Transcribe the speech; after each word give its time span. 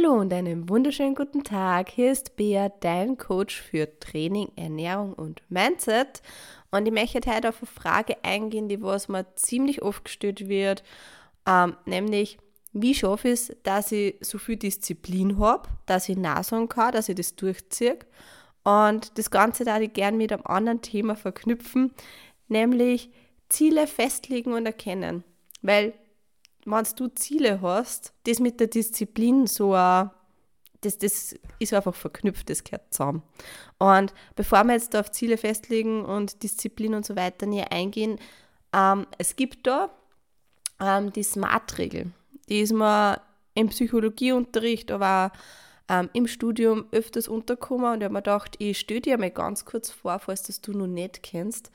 Hallo 0.00 0.12
und 0.12 0.32
einen 0.32 0.68
wunderschönen 0.68 1.16
guten 1.16 1.42
Tag. 1.42 1.90
Hier 1.90 2.12
ist 2.12 2.36
Bea, 2.36 2.68
dein 2.68 3.16
Coach 3.16 3.60
für 3.60 3.98
Training, 3.98 4.52
Ernährung 4.54 5.12
und 5.12 5.42
Mindset. 5.48 6.22
Und 6.70 6.86
ich 6.86 6.92
möchte 6.92 7.18
heute 7.28 7.48
auf 7.48 7.60
eine 7.60 7.66
Frage 7.66 8.16
eingehen, 8.22 8.68
die 8.68 8.80
was 8.80 9.08
mir 9.08 9.26
ziemlich 9.34 9.82
oft 9.82 10.04
gestellt 10.04 10.48
wird, 10.48 10.84
ähm, 11.48 11.76
nämlich, 11.84 12.38
wie 12.72 12.94
schaffe 12.94 13.26
ich 13.26 13.34
es, 13.34 13.56
dass 13.64 13.90
ich 13.90 14.14
so 14.20 14.38
viel 14.38 14.54
Disziplin 14.54 15.36
habe, 15.40 15.68
dass 15.86 16.08
ich 16.08 16.16
nachsagen 16.16 16.68
kann, 16.68 16.92
dass 16.92 17.08
ich 17.08 17.16
das 17.16 17.34
durchziehe. 17.34 17.98
Und 18.62 19.18
das 19.18 19.32
Ganze 19.32 19.64
da 19.64 19.80
ich 19.80 19.92
gern 19.92 20.16
mit 20.16 20.32
einem 20.32 20.46
anderen 20.46 20.80
Thema 20.80 21.16
verknüpfen, 21.16 21.92
nämlich 22.46 23.10
Ziele 23.48 23.88
festlegen 23.88 24.52
und 24.52 24.64
erkennen. 24.64 25.24
Weil 25.60 25.92
wenn 26.64 26.86
du 26.96 27.08
Ziele 27.08 27.60
hast, 27.62 28.12
das 28.24 28.40
mit 28.40 28.60
der 28.60 28.66
Disziplin 28.66 29.46
so 29.46 29.74
ein 29.74 30.10
das, 30.82 30.96
das 30.96 31.34
ist 31.58 31.74
einfach 31.74 31.94
verknüpft, 31.94 32.48
das 32.48 32.62
gehört 32.62 32.94
zusammen. 32.94 33.24
Und 33.78 34.14
bevor 34.36 34.62
wir 34.62 34.74
jetzt 34.74 34.94
auf 34.94 35.10
Ziele 35.10 35.36
festlegen 35.36 36.04
und 36.04 36.44
Disziplin 36.44 36.94
und 36.94 37.04
so 37.04 37.16
weiter 37.16 37.46
näher 37.46 37.72
eingehen, 37.72 38.20
ähm, 38.72 39.04
es 39.18 39.34
gibt 39.34 39.66
da 39.66 39.90
ähm, 40.80 41.12
die 41.12 41.24
SMART-Regel. 41.24 42.12
Die 42.48 42.60
ist 42.60 42.72
mir 42.72 43.20
im 43.54 43.70
Psychologieunterricht, 43.70 44.92
aber 44.92 45.32
auch 45.32 45.38
ähm, 45.88 46.10
im 46.12 46.26
Studium 46.26 46.86
öfters 46.92 47.28
untergekommen 47.28 47.92
und 47.92 47.98
ich 47.98 48.04
habe 48.04 48.14
mir 48.14 48.22
gedacht, 48.22 48.56
ich 48.58 48.78
stelle 48.78 49.00
dir 49.00 49.18
mal 49.18 49.30
ganz 49.30 49.64
kurz 49.64 49.90
vor, 49.90 50.18
falls 50.18 50.42
das 50.42 50.60
du 50.60 50.72
noch 50.72 50.86
nicht 50.86 51.22
kennst. 51.22 51.70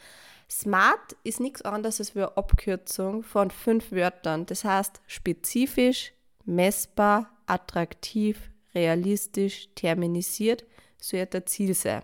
SMART 0.49 1.15
ist 1.23 1.39
nichts 1.39 1.61
anderes 1.61 1.99
als 1.99 2.15
eine 2.15 2.35
Abkürzung 2.37 3.23
von 3.23 3.51
fünf 3.51 3.91
Wörtern. 3.91 4.45
Das 4.45 4.63
heißt 4.63 5.01
spezifisch, 5.07 6.13
messbar, 6.45 7.29
attraktiv, 7.45 8.51
realistisch, 8.75 9.69
terminisiert, 9.75 10.65
sollte 10.99 11.37
ein 11.37 11.47
Ziel 11.47 11.73
sein. 11.73 12.03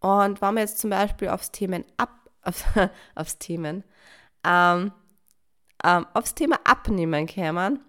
Und 0.00 0.40
wenn 0.40 0.54
wir 0.54 0.60
jetzt 0.60 0.78
zum 0.78 0.90
Beispiel 0.90 1.28
aufs 1.28 1.50
Themen 1.50 1.84
ab, 1.96 2.30
auf, 2.42 2.64
aufs 3.14 3.38
Themen, 3.38 3.84
ähm, 4.44 4.92
ähm, 5.84 6.06
aufs 6.14 6.34
Thema 6.34 6.58
Abnehmen 6.64 7.26
kommen, 7.26 7.80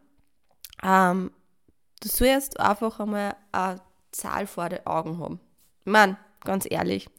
ähm, 0.84 1.31
du 2.02 2.09
sollst 2.09 2.59
einfach 2.59 3.00
einmal 3.00 3.36
eine 3.52 3.81
Zahl 4.12 4.48
vor 4.48 4.70
den 4.70 4.86
Augen 4.86 5.20
haben. 5.20 5.40
Meine, 5.86 6.18
ganz 6.42 6.68
ehrlich, 6.70 7.09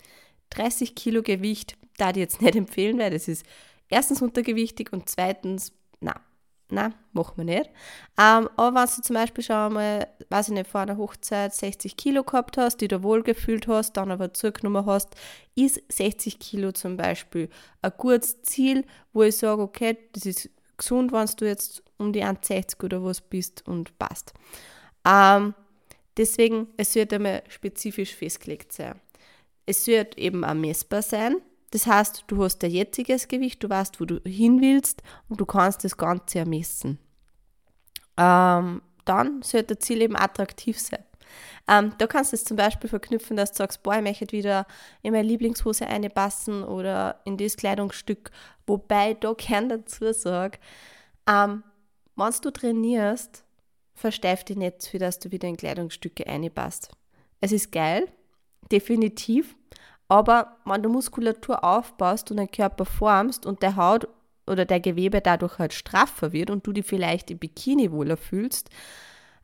30 0.51 0.95
Kilo 0.95 1.23
Gewicht 1.23 1.77
da 1.99 2.11
ich 2.11 2.17
jetzt 2.17 2.41
nicht 2.43 2.57
empfehlen, 2.57 2.99
weil 2.99 3.11
das 3.11 3.29
ist 3.29 3.45
erstens 3.89 4.23
untergewichtig 4.23 4.93
und 4.93 5.09
zweitens, 5.09 5.73
na, 6.01 6.15
na, 6.71 6.93
machen 7.13 7.35
wir 7.39 7.45
nicht. 7.45 7.71
Ähm, 8.19 8.49
aber 8.57 8.81
wenn 8.81 8.87
du 8.87 9.03
zum 9.03 9.15
Beispiel 9.15 9.43
schon 9.43 9.57
einmal, 9.57 10.07
weiß 10.29 10.49
ich 10.49 10.55
nicht, 10.55 10.69
vor 10.69 10.83
einer 10.83 10.99
Hochzeit 10.99 11.55
60 11.55 11.97
Kilo 11.97 12.25
gehabt 12.25 12.59
hast, 12.59 12.79
die 12.79 12.89
du 12.89 13.03
wohlgefühlt 13.03 13.67
hast, 13.69 13.95
dann 13.97 14.11
aber 14.11 14.35
zugenommen 14.35 14.85
hast, 14.85 15.17
ist 15.55 15.81
60 15.91 16.39
Kilo 16.39 16.73
zum 16.73 16.97
Beispiel 16.97 17.49
ein 17.81 17.93
gutes 17.97 18.43
Ziel, 18.43 18.85
wo 19.13 19.23
ich 19.23 19.37
sage, 19.37 19.63
okay, 19.63 19.97
das 20.13 20.27
ist 20.27 20.51
gesund, 20.77 21.11
wenn 21.13 21.27
du 21.37 21.47
jetzt 21.47 21.83
um 21.97 22.13
die 22.13 22.25
1,60 22.25 22.85
oder 22.85 23.03
was 23.03 23.23
bist 23.23 23.67
und 23.67 23.99
passt. 23.99 24.35
Ähm, 25.07 25.55
deswegen, 26.17 26.69
es 26.77 26.93
sollte 26.93 27.17
einmal 27.17 27.43
spezifisch 27.49 28.15
festgelegt 28.15 28.73
sein. 28.73 29.01
Es 29.65 29.85
sollte 29.85 30.19
eben 30.19 30.45
auch 30.45 30.55
messbar 30.55 31.03
sein. 31.03 31.37
Das 31.71 31.87
heißt, 31.87 32.25
du 32.27 32.43
hast 32.43 32.59
dein 32.59 32.71
jetziges 32.71 33.29
Gewicht, 33.29 33.63
du 33.63 33.69
weißt, 33.69 34.01
wo 34.01 34.05
du 34.05 34.21
hin 34.25 34.61
willst 34.61 35.03
und 35.29 35.41
du 35.41 35.47
kannst 35.47 35.85
das 35.85 35.97
Ganze 35.97 36.41
ermessen. 36.41 36.99
Ähm, 38.17 38.83
dann 39.05 39.43
sollte 39.43 39.75
das 39.75 39.87
Ziel 39.87 40.03
eben 40.03 40.17
attraktiv 40.17 40.79
sein. 40.79 41.05
Ähm, 41.69 41.93
da 41.99 42.07
kannst 42.07 42.33
du 42.33 42.37
es 42.37 42.45
zum 42.45 42.57
Beispiel 42.57 42.89
verknüpfen, 42.89 43.37
dass 43.37 43.53
du 43.53 43.59
sagst, 43.59 43.83
boah, 43.83 43.97
ich 43.97 44.03
möchte 44.03 44.33
wieder 44.33 44.67
in 45.03 45.13
meine 45.13 45.29
Lieblingshose 45.29 45.87
einpassen 45.87 46.65
oder 46.65 47.21
in 47.25 47.37
das 47.37 47.57
Kleidungsstück. 47.57 48.31
Wobei 48.67 49.13
ich 49.13 49.19
da 49.19 49.35
gern 49.35 49.69
dazu 49.69 50.13
sage, 50.13 50.59
ähm, 51.27 51.63
wenn 52.17 52.33
du 52.43 52.51
trainierst, 52.51 53.45
versteif 53.95 54.45
dich 54.45 54.57
nicht, 54.57 54.87
für 54.87 54.99
dass 54.99 55.19
du 55.19 55.31
wieder 55.31 55.49
in 55.49 55.57
Kleidungsstücke 55.57 56.27
einpasst. 56.27 56.91
Es 57.41 57.53
ist 57.53 57.71
geil, 57.71 58.09
definitiv, 58.73 59.55
aber 60.09 60.57
wenn 60.65 60.83
du 60.83 60.89
Muskulatur 60.89 61.63
aufbaust 61.63 62.31
und 62.31 62.39
deinen 62.39 62.51
Körper 62.51 62.85
formst 62.85 63.45
und 63.45 63.63
der 63.63 63.77
Haut 63.77 64.09
oder 64.47 64.65
der 64.65 64.81
Gewebe 64.81 65.21
dadurch 65.21 65.59
halt 65.59 65.75
straffer 65.75 66.33
wird 66.33 66.51
und 66.51 66.67
du 66.67 66.73
dich 66.73 66.87
vielleicht 66.87 67.31
im 67.31 67.39
Bikini 67.39 67.93
wohler 67.93 68.17
fühlst, 68.17 68.71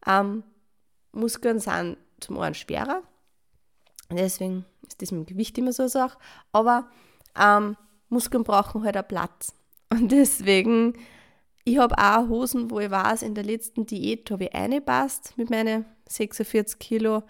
ähm, 0.06 0.42
Muskeln 1.12 1.60
sind 1.60 1.98
zum 2.20 2.38
einen 2.38 2.54
schwerer. 2.54 3.02
Deswegen 4.10 4.64
ist 4.86 5.00
das 5.00 5.12
mit 5.12 5.28
dem 5.28 5.34
Gewicht 5.34 5.56
immer 5.58 5.72
so 5.72 5.84
eine 5.84 5.90
Sache. 5.90 6.18
Aber 6.52 6.88
ähm, 7.38 7.76
Muskeln 8.08 8.44
brauchen 8.44 8.84
halt 8.84 8.96
auch 8.96 9.06
Platz. 9.06 9.54
Und 9.90 10.10
deswegen, 10.10 10.94
ich 11.64 11.78
habe 11.78 11.96
auch 11.98 12.28
Hosen, 12.28 12.70
wo 12.70 12.80
ich 12.80 12.90
weiß, 12.90 13.22
in 13.22 13.34
der 13.34 13.44
letzten 13.44 13.86
Diät 13.86 14.30
habe 14.30 14.44
ich 14.44 14.54
eine 14.54 14.80
passt 14.80 15.36
mit 15.36 15.50
meinen 15.50 15.84
46 16.08 16.78
Kilo. 16.78 17.22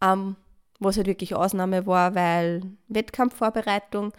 Ähm, 0.00 0.36
was 0.78 0.96
halt 0.96 1.06
wirklich 1.06 1.34
Ausnahme 1.34 1.86
war, 1.86 2.14
weil 2.14 2.62
Wettkampfvorbereitung 2.88 4.12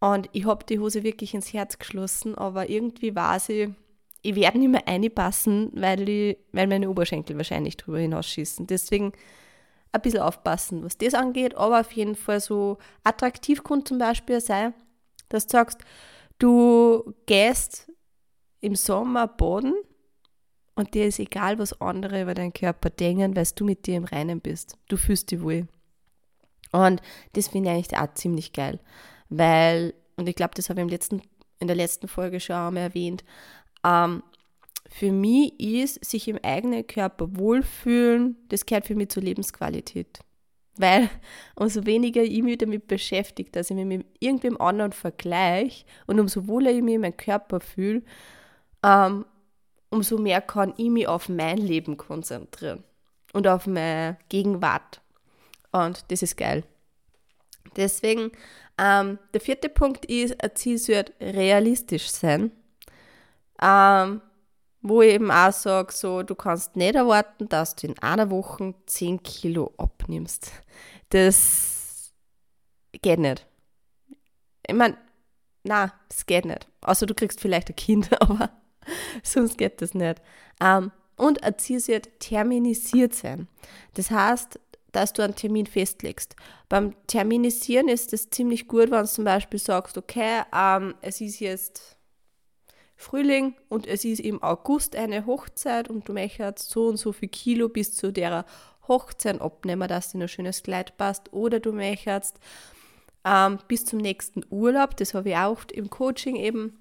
und 0.00 0.28
ich 0.32 0.46
habe 0.46 0.64
die 0.64 0.80
Hose 0.80 1.04
wirklich 1.04 1.32
ins 1.32 1.52
Herz 1.52 1.78
geschlossen, 1.78 2.34
aber 2.34 2.68
irgendwie 2.68 3.14
war 3.14 3.38
sie, 3.38 3.74
ich 4.22 4.34
werde 4.34 4.58
nicht 4.58 4.70
mehr 4.70 4.82
reinpassen, 4.86 5.70
weil, 5.74 6.36
weil 6.52 6.66
meine 6.66 6.90
Oberschenkel 6.90 7.36
wahrscheinlich 7.36 7.76
drüber 7.76 8.00
hinausschießen. 8.00 8.66
Deswegen 8.66 9.12
ein 9.92 10.00
bisschen 10.00 10.20
aufpassen, 10.22 10.82
was 10.84 10.98
das 10.98 11.14
angeht, 11.14 11.54
aber 11.54 11.80
auf 11.80 11.92
jeden 11.92 12.16
Fall 12.16 12.40
so 12.40 12.78
attraktiv 13.04 13.62
kann 13.62 13.86
zum 13.86 13.98
Beispiel 13.98 14.40
sein, 14.40 14.74
dass 15.28 15.46
du 15.46 15.52
sagst, 15.52 15.78
du 16.38 17.14
gehst 17.26 17.92
im 18.60 18.74
Sommer 18.74 19.28
baden 19.28 19.74
und 20.74 20.94
dir 20.94 21.06
ist 21.06 21.20
egal, 21.20 21.58
was 21.60 21.80
andere 21.80 22.22
über 22.22 22.34
deinen 22.34 22.52
Körper 22.52 22.90
denken, 22.90 23.36
weil 23.36 23.46
du 23.54 23.64
mit 23.64 23.86
dir 23.86 23.96
im 23.96 24.04
Reinen 24.04 24.40
bist. 24.40 24.76
Du 24.88 24.96
fühlst 24.96 25.30
dich 25.30 25.40
wohl. 25.42 25.68
Und 26.72 27.00
das 27.34 27.48
finde 27.48 27.70
ich 27.70 27.76
eigentlich 27.76 27.98
auch 27.98 28.12
ziemlich 28.14 28.52
geil, 28.52 28.80
weil, 29.28 29.94
und 30.16 30.28
ich 30.28 30.34
glaube, 30.34 30.54
das 30.56 30.68
habe 30.68 30.80
ich 30.80 30.84
im 30.84 30.88
letzten, 30.88 31.22
in 31.58 31.66
der 31.66 31.76
letzten 31.76 32.08
Folge 32.08 32.40
schon 32.40 32.56
einmal 32.56 32.84
erwähnt, 32.84 33.24
ähm, 33.84 34.22
für 34.88 35.10
mich 35.10 35.58
ist 35.58 36.04
sich 36.04 36.28
im 36.28 36.38
eigenen 36.42 36.86
Körper 36.86 37.36
wohlfühlen, 37.36 38.36
das 38.48 38.66
gehört 38.66 38.86
für 38.86 38.94
mich 38.94 39.08
zur 39.08 39.22
Lebensqualität. 39.22 40.20
Weil 40.76 41.08
umso 41.56 41.86
weniger 41.86 42.22
ich 42.22 42.42
mich 42.42 42.58
damit 42.58 42.88
beschäftige, 42.88 43.50
dass 43.50 43.70
ich 43.70 43.76
mich 43.76 43.86
mit 43.86 44.06
irgendwem 44.20 44.60
anderen 44.60 44.92
vergleiche 44.92 45.84
und 46.06 46.20
umso 46.20 46.46
wohler 46.46 46.70
ich 46.70 46.82
mich 46.82 46.94
in 46.94 47.00
meinem 47.02 47.16
Körper 47.16 47.60
fühle, 47.60 48.02
ähm, 48.82 49.24
umso 49.90 50.18
mehr 50.18 50.40
kann 50.40 50.74
ich 50.76 50.90
mich 50.90 51.06
auf 51.06 51.28
mein 51.28 51.58
Leben 51.58 51.96
konzentrieren 51.96 52.82
und 53.32 53.46
auf 53.46 53.66
meine 53.66 54.16
Gegenwart. 54.28 55.01
Und 55.72 56.10
das 56.10 56.22
ist 56.22 56.36
geil. 56.36 56.64
Deswegen, 57.76 58.32
ähm, 58.78 59.18
der 59.32 59.40
vierte 59.40 59.68
Punkt 59.68 60.04
ist, 60.06 60.42
ein 60.42 60.54
Ziel 60.54 60.78
sollte 60.78 61.12
realistisch 61.20 62.08
sein. 62.10 62.52
Ähm, 63.60 64.20
wo 64.82 65.00
ich 65.00 65.14
eben 65.14 65.30
auch 65.30 65.52
sage, 65.52 65.92
so, 65.92 66.22
du 66.22 66.34
kannst 66.34 66.76
nicht 66.76 66.96
erwarten, 66.96 67.48
dass 67.48 67.76
du 67.76 67.86
in 67.86 67.98
einer 68.00 68.30
Woche 68.30 68.74
10 68.86 69.22
Kilo 69.22 69.72
abnimmst. 69.76 70.50
Das 71.10 72.12
geht 72.90 73.20
nicht. 73.20 73.46
Ich 74.66 74.74
meine, 74.74 74.98
na, 75.62 75.92
das 76.08 76.26
geht 76.26 76.44
nicht. 76.44 76.66
Außer 76.80 77.06
du 77.06 77.14
kriegst 77.14 77.40
vielleicht 77.40 77.70
ein 77.70 77.76
Kind, 77.76 78.10
aber 78.20 78.50
sonst 79.22 79.56
geht 79.56 79.80
das 79.80 79.94
nicht. 79.94 80.20
Ähm, 80.60 80.90
und 81.16 81.44
ein 81.44 81.58
Ziel 81.58 81.78
sollte 81.78 82.10
terminisiert 82.18 83.14
sein. 83.14 83.46
Das 83.94 84.10
heißt, 84.10 84.58
dass 84.92 85.12
du 85.12 85.22
einen 85.22 85.34
Termin 85.34 85.66
festlegst. 85.66 86.36
Beim 86.68 86.94
Terminisieren 87.06 87.88
ist 87.88 88.12
es 88.12 88.30
ziemlich 88.30 88.68
gut, 88.68 88.90
wenn 88.90 89.00
du 89.00 89.06
zum 89.06 89.24
Beispiel 89.24 89.58
sagst, 89.58 89.98
okay, 89.98 90.42
ähm, 90.54 90.94
es 91.00 91.20
ist 91.20 91.40
jetzt 91.40 91.96
Frühling 92.96 93.54
und 93.68 93.86
es 93.86 94.04
ist 94.04 94.20
im 94.20 94.42
August 94.42 94.94
eine 94.94 95.26
Hochzeit 95.26 95.88
und 95.88 96.08
du 96.08 96.12
möchtest 96.12 96.70
so 96.70 96.86
und 96.86 96.98
so 96.98 97.12
viel 97.12 97.28
Kilo 97.28 97.68
bis 97.68 97.96
zu 97.96 98.12
der 98.12 98.44
Hochzeit 98.86 99.40
abnehmen, 99.40 99.88
dass 99.88 100.12
dir 100.12 100.20
ein 100.20 100.28
schönes 100.28 100.62
Kleid 100.62 100.96
passt. 100.96 101.32
Oder 101.32 101.58
du 101.58 101.72
möchtest 101.72 102.38
ähm, 103.24 103.58
bis 103.68 103.84
zum 103.84 103.98
nächsten 103.98 104.44
Urlaub, 104.50 104.96
das 104.96 105.14
habe 105.14 105.30
ich 105.30 105.36
auch 105.36 105.64
im 105.72 105.90
Coaching 105.90 106.36
eben, 106.36 106.78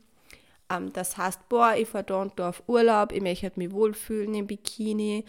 ähm, 0.71 0.91
das 0.93 1.17
heißt, 1.17 1.49
boah, 1.49 1.75
ich 1.75 1.87
fahre 1.87 2.03
da 2.03 2.21
und 2.21 2.37
da 2.39 2.49
auf 2.49 2.63
Urlaub, 2.67 3.11
ich 3.11 3.21
möchte 3.21 3.51
mich 3.55 3.71
wohlfühlen 3.71 4.33
im 4.33 4.47
Bikini. 4.47 5.25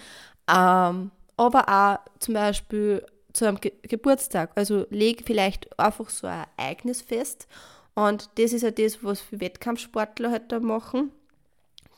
Ähm, 0.48 1.10
aber 1.36 1.68
auch 1.68 1.98
zum 2.18 2.34
Beispiel 2.34 3.04
zu 3.32 3.46
einem 3.46 3.60
Ge 3.60 3.72
Geburtstag. 3.82 4.50
Also 4.54 4.86
leg 4.90 5.22
vielleicht 5.26 5.78
einfach 5.78 6.10
so 6.10 6.26
ein 6.26 6.46
Ereignis 6.56 7.02
fest. 7.02 7.46
Und 7.94 8.30
das 8.36 8.52
ist 8.52 8.62
ja 8.62 8.70
das, 8.70 9.02
was 9.04 9.20
für 9.20 9.40
Wettkampfsportler 9.40 10.30
halt 10.30 10.50
da 10.50 10.60
machen. 10.60 11.12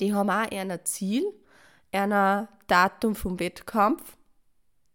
Die 0.01 0.13
haben 0.13 0.31
auch 0.31 0.51
ein 0.51 0.81
Ziel, 0.85 1.25
einer 1.93 2.49
Datum 2.67 3.15
vom 3.15 3.39
Wettkampf 3.39 4.17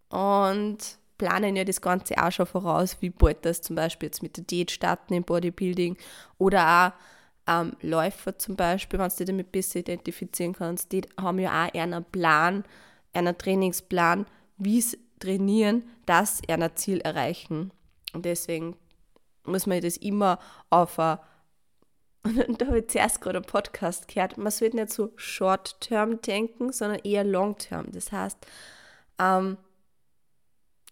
und 0.09 0.77
planen 1.17 1.55
ja 1.55 1.63
das 1.63 1.81
Ganze 1.81 2.17
auch 2.17 2.31
schon 2.31 2.45
voraus, 2.45 2.97
wie 3.01 3.09
bald 3.09 3.45
das 3.45 3.61
zum 3.61 3.75
Beispiel 3.75 4.07
jetzt 4.07 4.23
mit 4.23 4.37
der 4.37 4.43
Diät 4.43 4.71
starten 4.71 5.13
im 5.13 5.23
Bodybuilding 5.23 5.97
oder 6.37 6.93
auch 7.47 7.51
ähm, 7.51 7.73
Läufer 7.81 8.37
zum 8.37 8.55
Beispiel, 8.55 8.99
wenn 8.99 9.09
du 9.09 9.15
dich 9.15 9.27
damit 9.27 9.51
besser 9.51 9.79
identifizieren 9.79 10.53
kannst, 10.53 10.91
die 10.91 11.01
haben 11.19 11.39
ja 11.39 11.65
auch 11.65 11.73
einen 11.73 12.03
Plan, 12.05 12.63
einen 13.13 13.37
Trainingsplan, 13.37 14.25
wie 14.57 14.81
sie 14.81 14.97
trainieren, 15.19 15.83
dass 16.05 16.37
sie 16.37 16.49
ein 16.49 16.69
Ziel 16.75 16.99
erreichen. 17.01 17.71
Und 18.13 18.25
deswegen 18.25 18.75
muss 19.43 19.67
man 19.67 19.81
das 19.81 19.97
immer 19.97 20.39
auf 20.69 20.97
und 22.23 22.61
da 22.61 22.67
habe 22.67 22.79
ich 22.79 22.87
zuerst 22.89 23.21
gerade 23.21 23.37
einen 23.37 23.45
Podcast 23.45 24.07
gehört, 24.07 24.37
man 24.37 24.51
sollte 24.51 24.75
nicht 24.75 24.91
so 24.91 25.11
short-term 25.15 26.21
denken, 26.21 26.71
sondern 26.71 26.99
eher 27.03 27.23
long-term. 27.23 27.91
Das 27.91 28.11
heißt, 28.11 28.37
ähm, 29.19 29.57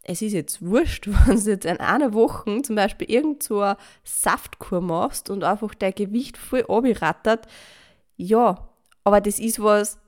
es 0.04 0.22
ist 0.22 0.34
jetzt 0.34 0.66
wurscht, 0.66 1.08
wenn 1.28 1.36
du 1.36 1.52
jetzt 1.52 1.66
in 1.66 1.78
einer 1.78 2.14
Woche 2.14 2.62
zum 2.62 2.76
Beispiel 2.76 3.10
irgend 3.12 3.44
so 3.44 3.62
eine 3.62 3.78
Saftkur 4.04 4.82
machst 4.82 5.30
und 5.30 5.44
einfach 5.44 5.76
dein 5.76 5.94
Gewicht 5.94 6.38
voll 6.38 6.66
abgerattert. 6.68 7.48
Ja, 8.16 8.70
aber 9.04 9.22
das 9.22 9.40
ist 9.40 9.62
was, 9.62 10.00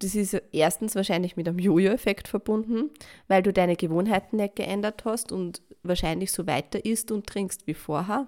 das 0.00 0.14
ist 0.14 0.34
erstens 0.52 0.94
wahrscheinlich 0.94 1.36
mit 1.36 1.46
einem 1.46 1.58
Jojo-Effekt 1.58 2.26
verbunden, 2.26 2.90
weil 3.28 3.42
du 3.42 3.52
deine 3.52 3.76
Gewohnheiten 3.76 4.36
nicht 4.36 4.56
geändert 4.56 5.04
hast 5.04 5.30
und 5.30 5.62
wahrscheinlich 5.82 6.32
so 6.32 6.46
weiter 6.46 6.84
isst 6.84 7.10
und 7.10 7.26
trinkst 7.26 7.66
wie 7.66 7.74
vorher. 7.74 8.26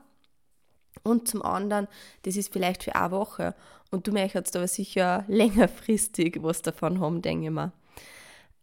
Und 1.03 1.27
zum 1.27 1.43
anderen, 1.43 1.89
das 2.23 2.37
ist 2.37 2.53
vielleicht 2.53 2.85
für 2.85 2.95
eine 2.95 3.11
Woche 3.11 3.55
und 3.91 4.07
du 4.07 4.13
möchtest 4.13 4.55
aber 4.55 4.69
sicher 4.69 5.25
längerfristig 5.29 6.43
was 6.43 6.63
davon 6.63 7.01
haben, 7.01 7.23
denke 7.23 7.47
ich 7.47 7.51
mal. 7.51 7.73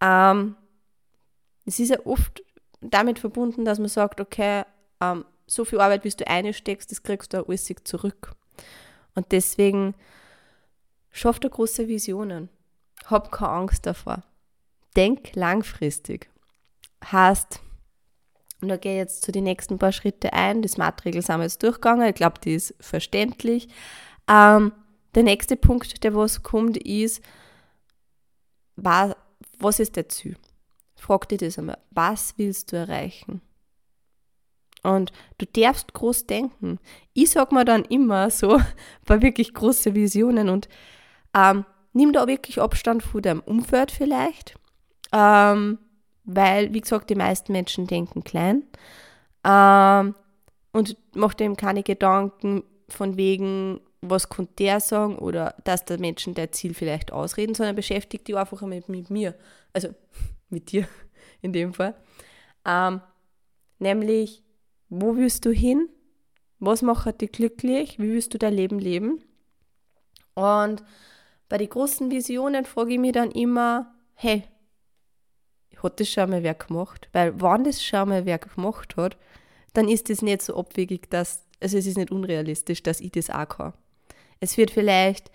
Ähm, 0.01 0.55
es 1.65 1.79
ist 1.79 1.89
ja 1.89 2.05
oft 2.05 2.43
damit 2.81 3.19
verbunden, 3.19 3.65
dass 3.65 3.79
man 3.79 3.89
sagt, 3.89 4.21
okay, 4.21 4.63
ähm, 5.01 5.25
so 5.47 5.65
viel 5.65 5.79
Arbeit, 5.81 6.03
wie 6.03 6.09
du 6.09 6.27
einsteckst, 6.27 6.91
das 6.91 7.01
kriegst 7.01 7.33
du 7.33 7.41
auch 7.41 7.49
alles 7.49 7.71
zurück. 7.83 8.35
Und 9.15 9.31
deswegen 9.31 9.95
schaff 11.11 11.39
dir 11.39 11.49
große 11.49 11.87
Visionen. 11.87 12.49
Hab 13.09 13.31
keine 13.31 13.51
Angst 13.51 13.85
davor. 13.85 14.23
Denk 14.95 15.35
langfristig. 15.35 16.29
Heißt, 17.11 17.61
und 18.61 18.67
da 18.67 18.77
gehe 18.77 18.93
ich 18.93 18.97
jetzt 18.97 19.23
zu 19.23 19.31
den 19.31 19.45
nächsten 19.45 19.79
paar 19.79 19.91
Schritte 19.91 20.33
ein. 20.33 20.61
Das 20.61 20.77
Maßregel 20.77 21.21
sind 21.21 21.37
wir 21.37 21.43
jetzt 21.43 21.63
durchgegangen. 21.63 22.07
Ich 22.09 22.15
glaube, 22.15 22.39
die 22.43 22.55
ist 22.55 22.75
verständlich. 22.79 23.69
Ähm, 24.27 24.73
der 25.15 25.23
nächste 25.23 25.55
Punkt, 25.55 26.03
der 26.03 26.13
was 26.13 26.43
kommt, 26.43 26.77
ist, 26.77 27.23
was, 28.75 29.15
was 29.57 29.79
ist 29.79 29.95
der 29.95 30.09
Ziel? 30.09 30.37
Frag 30.95 31.29
dir 31.29 31.37
das 31.37 31.57
einmal. 31.57 31.77
Was 31.91 32.33
willst 32.37 32.71
du 32.71 32.75
erreichen? 32.75 33.41
Und 34.83 35.11
du 35.37 35.45
darfst 35.45 35.93
groß 35.93 36.25
denken. 36.27 36.79
Ich 37.13 37.31
sage 37.31 37.55
mir 37.55 37.65
dann 37.65 37.85
immer 37.85 38.29
so, 38.29 38.59
bei 39.05 39.21
wirklich 39.21 39.53
großen 39.53 39.95
Visionen 39.95 40.49
und 40.49 40.69
ähm, 41.33 41.65
nimm 41.93 42.13
da 42.13 42.27
wirklich 42.27 42.59
Abstand 42.59 43.03
von 43.03 43.21
deinem 43.21 43.41
Umfeld 43.41 43.91
vielleicht. 43.91 44.55
Ähm, 45.11 45.79
weil, 46.23 46.73
wie 46.73 46.81
gesagt, 46.81 47.09
die 47.09 47.15
meisten 47.15 47.51
Menschen 47.51 47.87
denken 47.87 48.23
klein 48.23 48.63
ähm, 49.43 50.15
und 50.71 50.97
macht 51.15 51.39
dem 51.39 51.57
keine 51.57 51.81
Gedanken 51.81 52.63
von 52.87 53.17
wegen, 53.17 53.81
was 54.01 54.29
konnte 54.29 54.53
der 54.59 54.79
sagen 54.79 55.17
oder 55.17 55.55
dass 55.63 55.85
der 55.85 55.99
Menschen 55.99 56.35
der 56.35 56.51
Ziel 56.51 56.73
vielleicht 56.73 57.11
ausreden, 57.11 57.55
sondern 57.55 57.75
beschäftigt 57.75 58.27
die 58.27 58.35
einfach 58.35 58.61
mit, 58.61 58.89
mit 58.89 59.09
mir, 59.09 59.35
also 59.73 59.89
mit 60.49 60.71
dir 60.71 60.87
in 61.41 61.53
dem 61.53 61.73
Fall. 61.73 61.95
Ähm, 62.65 63.01
nämlich, 63.79 64.43
wo 64.89 65.15
willst 65.15 65.45
du 65.45 65.51
hin? 65.51 65.89
Was 66.59 66.81
macht 66.81 67.21
dich 67.21 67.31
glücklich? 67.31 67.99
Wie 67.99 68.11
willst 68.11 68.33
du 68.33 68.37
dein 68.37 68.53
Leben 68.53 68.79
leben? 68.79 69.23
Und 70.35 70.83
bei 71.49 71.57
den 71.57 71.69
großen 71.69 72.11
Visionen 72.11 72.63
frage 72.63 72.93
ich 72.93 72.99
mich 72.99 73.11
dann 73.11 73.31
immer, 73.31 73.93
hey, 74.13 74.43
hat 75.81 75.99
das 75.99 76.09
schon 76.09 76.29
mal 76.29 76.43
wer 76.43 76.53
gemacht? 76.53 77.09
Weil 77.11 77.41
wenn 77.41 77.63
das 77.63 77.83
schon 77.83 78.09
mal 78.09 78.25
wer 78.25 78.37
gemacht 78.37 78.95
hat, 78.95 79.17
dann 79.73 79.87
ist 79.87 80.09
das 80.09 80.21
nicht 80.21 80.41
so 80.41 80.55
abwegig, 80.55 81.09
dass, 81.09 81.45
also 81.59 81.77
es 81.77 81.85
ist 81.85 81.97
nicht 81.97 82.11
unrealistisch, 82.11 82.83
dass 82.83 83.01
ich 83.01 83.11
das 83.11 83.29
auch 83.29 83.47
kann. 83.47 83.73
Es 84.39 84.57
wird 84.57 84.71
vielleicht 84.71 85.31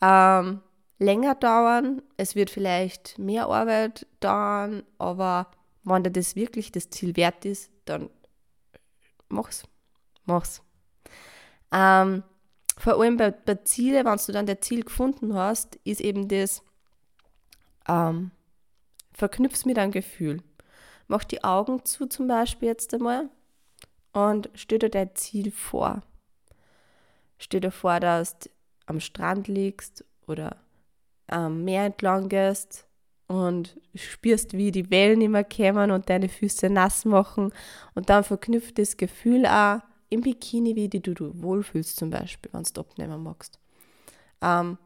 ähm, 0.00 0.60
länger 0.98 1.34
dauern, 1.34 2.02
es 2.16 2.34
wird 2.34 2.50
vielleicht 2.50 3.18
mehr 3.18 3.46
Arbeit 3.46 4.06
dauern, 4.20 4.82
aber 4.98 5.50
wenn 5.82 6.04
dir 6.04 6.10
das 6.10 6.36
wirklich 6.36 6.72
das 6.72 6.90
Ziel 6.90 7.16
wert 7.16 7.44
ist, 7.44 7.70
dann 7.84 8.10
mach's. 9.28 9.64
Mach's. 10.24 10.62
Ähm, 11.72 12.22
vor 12.76 13.00
allem 13.00 13.16
bei, 13.16 13.30
bei 13.30 13.54
Zielen, 13.56 14.04
wenn 14.04 14.18
du 14.18 14.32
dann 14.32 14.46
das 14.46 14.60
Ziel 14.60 14.84
gefunden 14.84 15.34
hast, 15.34 15.76
ist 15.84 16.00
eben 16.00 16.28
das, 16.28 16.62
ähm, 17.88 18.30
verknüpf's 19.12 19.64
mit 19.64 19.78
einem 19.78 19.92
Gefühl. 19.92 20.42
Mach 21.08 21.24
die 21.24 21.42
Augen 21.44 21.84
zu 21.84 22.06
zum 22.06 22.26
Beispiel 22.28 22.68
jetzt 22.68 22.92
einmal 22.92 23.30
und 24.12 24.50
stell 24.54 24.78
dir 24.78 24.90
dein 24.90 25.14
Ziel 25.14 25.50
vor. 25.50 26.02
Stell 27.38 27.60
dir 27.60 27.70
vor, 27.70 28.00
dass 28.00 28.38
du 28.38 28.50
am 28.86 29.00
Strand 29.00 29.48
liegst 29.48 30.04
oder 30.26 30.56
am 31.28 31.64
Meer 31.64 31.84
entlang 31.84 32.28
gehst 32.28 32.86
und 33.26 33.80
spürst, 33.94 34.52
wie 34.52 34.70
die 34.70 34.90
Wellen 34.90 35.20
immer 35.20 35.44
kommen 35.44 35.90
und 35.90 36.08
deine 36.08 36.28
Füße 36.28 36.70
nass 36.70 37.04
machen 37.04 37.52
und 37.94 38.08
dann 38.10 38.24
verknüpft 38.24 38.78
das 38.78 38.96
Gefühl 38.96 39.46
auch 39.46 39.80
im 40.08 40.20
Bikini, 40.20 40.76
wie 40.76 40.88
du 40.88 41.00
dich 41.00 41.18
wohlfühlst 41.20 41.96
zum 41.96 42.10
Beispiel, 42.10 42.52
wenn 42.52 42.62
du 42.62 42.80
abnehmen 42.80 43.22
magst. 43.22 43.58
Ähm, 44.40 44.78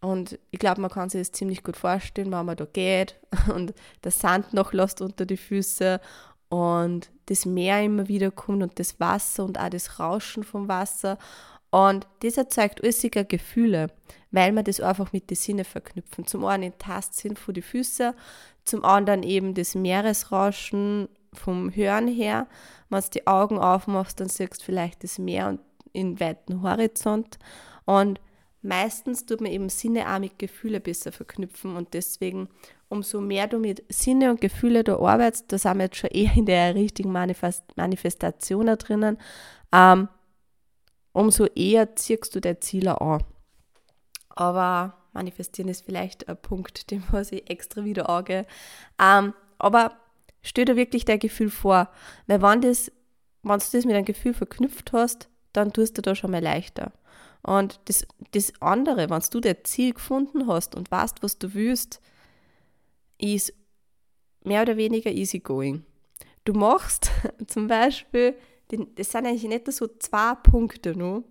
und 0.00 0.38
ich 0.50 0.58
glaube, 0.58 0.80
man 0.80 0.90
kann 0.90 1.08
sich 1.08 1.20
das 1.20 1.32
ziemlich 1.32 1.64
gut 1.64 1.76
vorstellen, 1.76 2.30
wenn 2.30 2.46
man 2.46 2.56
da 2.56 2.64
geht 2.64 3.18
und 3.54 3.74
der 4.04 4.12
Sand 4.12 4.52
noch 4.52 4.72
lässt 4.72 5.00
unter 5.00 5.26
die 5.26 5.36
Füße 5.36 6.00
und 6.48 7.10
das 7.26 7.44
Meer 7.44 7.82
immer 7.82 8.08
wieder 8.08 8.30
kommt 8.30 8.62
und 8.62 8.78
das 8.78 9.00
Wasser 9.00 9.44
und 9.44 9.58
auch 9.58 9.68
das 9.68 9.98
Rauschen 9.98 10.44
vom 10.44 10.68
Wasser. 10.68 11.18
Und 11.70 12.06
das 12.20 12.36
erzeugt 12.36 12.82
äußige 12.82 13.26
Gefühle, 13.28 13.88
weil 14.30 14.52
man 14.52 14.64
das 14.64 14.80
einfach 14.80 15.12
mit 15.12 15.28
den 15.28 15.36
Sinnen 15.36 15.64
verknüpfen. 15.64 16.26
Zum 16.26 16.44
einen 16.44 16.62
den 16.62 16.78
Tastsinn 16.78 17.36
von 17.36 17.54
den 17.54 17.64
Füßen, 17.64 18.14
zum 18.64 18.84
anderen 18.84 19.22
eben 19.22 19.54
das 19.54 19.74
Meeresrauschen 19.74 21.08
vom 21.32 21.74
Hören 21.74 22.08
her. 22.08 22.46
Wenn 22.88 23.00
du 23.00 23.10
die 23.10 23.26
Augen 23.26 23.58
aufmachst, 23.58 24.20
dann 24.20 24.28
siehst 24.28 24.60
du 24.60 24.64
vielleicht 24.64 25.02
das 25.04 25.18
Meer 25.18 25.48
und 25.48 25.60
in 25.92 26.20
weiten 26.20 26.62
Horizont. 26.62 27.38
Und 27.84 28.20
meistens 28.62 29.26
tut 29.26 29.40
man 29.40 29.50
eben 29.50 29.68
Sinne 29.68 30.12
auch 30.12 30.18
mit 30.18 30.38
Gefühle 30.38 30.80
besser 30.80 31.12
verknüpfen 31.12 31.76
und 31.76 31.94
deswegen, 31.94 32.48
umso 32.88 33.20
mehr 33.20 33.46
du 33.46 33.58
mit 33.58 33.84
Sinne 33.88 34.30
und 34.30 34.40
Gefühle 34.40 34.84
da 34.84 34.98
arbeitest, 34.98 35.50
da 35.52 35.58
sind 35.58 35.78
wir 35.78 35.84
jetzt 35.84 35.96
schon 35.96 36.10
eher 36.10 36.36
in 36.36 36.46
der 36.46 36.74
richtigen 36.74 37.12
Manifest 37.12 37.64
Manifestation 37.76 38.66
drinnen, 38.66 39.18
ähm, 39.72 40.08
umso 41.12 41.46
eher 41.46 41.96
ziehst 41.96 42.34
du 42.34 42.40
deine 42.40 42.60
Ziele 42.60 43.00
an. 43.00 43.24
Aber 44.28 44.94
manifestieren 45.12 45.70
ist 45.70 45.84
vielleicht 45.84 46.28
ein 46.28 46.36
Punkt, 46.36 46.90
den 46.90 47.02
muss 47.10 47.32
ich 47.32 47.48
extra 47.50 47.84
wieder 47.84 48.08
angehe. 48.08 48.46
Ähm, 49.00 49.32
aber 49.58 49.96
stell 50.46 50.64
dir 50.64 50.76
wirklich 50.76 51.04
dein 51.04 51.18
Gefühl 51.18 51.50
vor, 51.50 51.90
weil 52.26 52.40
wenn, 52.40 52.60
das, 52.60 52.90
wenn 53.42 53.58
du 53.58 53.64
das 53.72 53.84
mit 53.84 53.94
einem 53.94 54.04
Gefühl 54.04 54.32
verknüpft 54.32 54.92
hast, 54.92 55.28
dann 55.52 55.72
tust 55.72 55.98
du 55.98 56.02
da 56.02 56.14
schon 56.14 56.30
mal 56.30 56.42
leichter. 56.42 56.92
Und 57.42 57.80
das, 57.86 58.06
das 58.32 58.52
andere, 58.60 59.10
wenn 59.10 59.22
du 59.30 59.40
dein 59.40 59.64
Ziel 59.64 59.92
gefunden 59.92 60.46
hast 60.46 60.74
und 60.74 60.90
weißt, 60.90 61.22
was 61.22 61.38
du 61.38 61.54
willst, 61.54 62.00
ist 63.18 63.52
mehr 64.44 64.62
oder 64.62 64.76
weniger 64.76 65.10
easygoing. 65.10 65.84
Du 66.44 66.52
machst 66.52 67.10
zum 67.46 67.66
Beispiel, 67.66 68.36
das 68.68 69.10
sind 69.10 69.26
eigentlich 69.26 69.44
nicht 69.44 69.70
so 69.72 69.88
zwei 69.98 70.34
Punkte 70.34 70.96
nur, 70.96 71.24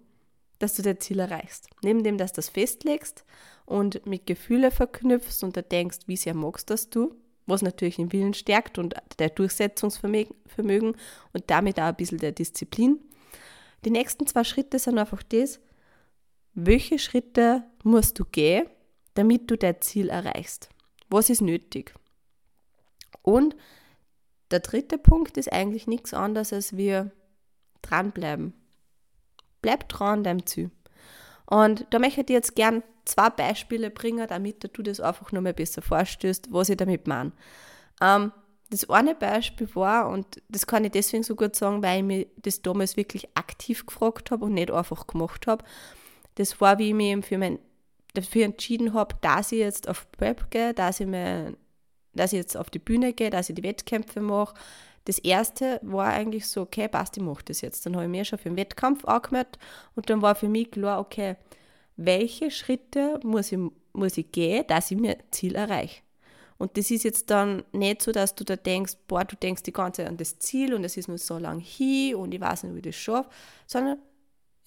dass 0.60 0.76
du 0.76 0.82
dein 0.82 1.00
Ziel 1.00 1.20
erreichst. 1.20 1.68
Neben 1.84 2.04
dem, 2.04 2.18
dass 2.18 2.32
du 2.34 2.38
das 2.38 2.50
festlegst 2.50 3.26
und 3.66 4.06
mit 4.06 4.26
Gefühle 4.26 4.72
verknüpfst 4.72 5.44
und 5.44 5.58
da 5.58 5.62
denkst, 5.62 6.00
wie 6.08 6.18
sehr 6.18 6.34
magst 6.34 6.70
das 6.70 6.90
du, 6.90 7.14
was 7.46 7.62
natürlich 7.62 7.98
den 7.98 8.12
Willen 8.12 8.34
stärkt 8.34 8.78
und 8.78 8.96
der 9.20 9.30
Durchsetzungsvermögen 9.30 10.96
und 11.34 11.44
damit 11.48 11.80
auch 11.80 11.86
ein 11.86 11.96
bisschen 11.96 12.18
der 12.18 12.32
Disziplin. 12.32 13.00
Die 13.86 13.92
nächsten 13.92 14.26
zwei 14.28 14.44
Schritte 14.44 14.80
sind 14.80 14.98
einfach 14.98 15.24
das, 15.24 15.60
welche 16.54 16.98
Schritte 16.98 17.64
musst 17.84 18.18
du 18.18 18.26
gehen, 18.26 18.68
damit 19.14 19.52
du 19.52 19.58
dein 19.58 19.82
Ziel 19.82 20.10
erreichst? 20.10 20.70
Was 21.10 21.30
ist 21.30 21.42
nötig? 21.42 21.94
Und 23.22 23.56
der 24.52 24.60
dritte 24.60 24.98
Punkt 24.98 25.38
ist 25.38 25.52
eigentlich 25.52 25.88
nichts 25.88 26.14
anderes 26.14 26.54
als 26.54 26.78
wir 26.78 27.12
dranbleiben. 27.82 28.54
Bleib 29.62 29.90
dran 29.90 30.20
an 30.20 30.24
deinem 30.24 30.46
Ziel. 30.46 30.72
Und 31.48 31.86
da 31.92 32.00
möchte 32.00 32.22
ich 32.22 32.26
dir 32.28 32.34
jetzt 32.34 32.56
gern 32.56 32.84
zwei 33.06 33.30
Beispiele 33.30 33.92
bringen, 33.92 34.28
damit 34.28 34.70
du 34.74 34.82
das 34.82 35.00
einfach 35.00 35.32
nur 35.32 35.42
mal 35.42 35.54
besser 35.54 35.82
vorstellst, 35.82 36.52
was 36.52 36.70
ich 36.70 36.78
damit 36.78 37.08
meine. 37.08 37.32
Ähm, 38.02 38.32
das 38.70 38.90
eine 38.90 39.14
Beispiel 39.14 39.74
war, 39.76 40.10
und 40.10 40.42
das 40.50 40.66
kann 40.66 40.84
ich 40.86 40.92
deswegen 40.92 41.24
so 41.24 41.36
gut 41.36 41.56
sagen, 41.56 41.84
weil 41.84 42.00
ich 42.00 42.04
mir 42.04 42.26
das 42.38 42.62
damals 42.62 42.98
wirklich 42.98 43.28
aktiv 43.36 43.86
gefragt 43.86 44.32
habe 44.32 44.46
und 44.46 44.54
nicht 44.54 44.72
einfach 44.72 45.06
gemacht 45.08 45.46
habe. 45.48 45.64
Das 46.36 46.60
war, 46.60 46.80
wie 46.80 46.90
ich 46.90 46.96
mich 46.96 47.26
für 47.26 47.38
mein, 47.38 47.60
dafür 48.14 48.46
entschieden 48.46 48.94
habe, 48.94 49.16
dass 49.22 49.52
ich 49.52 49.60
jetzt 49.60 49.88
auf 49.88 50.12
Prep 50.12 50.50
gehe, 50.50 50.74
dass 50.74 51.00
ich, 51.00 51.08
mir, 51.08 51.56
dass 52.14 52.34
ich 52.34 52.38
jetzt 52.38 52.58
auf 52.58 52.70
die 52.70 52.80
Bühne 52.80 53.14
gehe, 53.14 53.30
dass 53.30 53.50
ich 53.50 53.56
die 53.56 53.64
Wettkämpfe 53.64 54.20
mache. 54.20 54.56
Das 55.06 55.20
erste 55.20 55.80
war 55.84 56.08
eigentlich 56.08 56.48
so, 56.48 56.62
okay, 56.62 56.88
passt, 56.88 57.18
ich 57.18 57.24
mache 57.24 57.46
das 57.46 57.62
jetzt. 57.62 57.86
Dann 57.86 57.96
habe 57.96 58.06
ich 58.06 58.12
mir 58.12 58.26
schon 58.26 58.40
für 58.40 58.50
den 58.50 58.58
Wettkampf 58.58 59.06
angemeldet 59.06 59.60
und 59.96 60.10
dann 60.10 60.22
war 60.22 60.36
für 60.36 60.50
mich 60.50 60.72
klar, 60.72 61.00
okay, 61.00 61.36
welche 61.96 62.52
Schritte 62.52 63.20
muss 63.24 63.52
ich, 63.52 63.60
muss 63.94 64.18
ich 64.18 64.32
gehen, 64.32 64.66
dass 64.68 64.92
ich 64.92 64.98
mir 64.98 65.18
Ziel 65.32 65.56
erreiche. 65.56 66.02
Und 66.58 66.78
das 66.78 66.90
ist 66.90 67.04
jetzt 67.04 67.30
dann 67.30 67.64
nicht 67.74 68.02
so, 68.02 68.12
dass 68.12 68.36
du 68.36 68.44
da 68.44 68.56
denkst, 68.56 68.94
boah, 69.08 69.26
du 69.26 69.36
denkst 69.36 69.64
die 69.64 69.74
ganze 69.74 70.02
Zeit 70.02 70.10
an 70.10 70.18
das 70.18 70.40
Ziel 70.40 70.74
und 70.74 70.84
es 70.84 70.96
ist 70.96 71.08
nur 71.08 71.18
so 71.18 71.38
lang 71.38 71.60
hier 71.60 72.18
und 72.18 72.34
ich 72.34 72.40
weiß 72.40 72.64
nicht, 72.64 72.74
wie 72.74 72.80
ich 72.80 72.86
das 72.86 72.96
schaffe, 72.96 73.30
sondern 73.68 73.98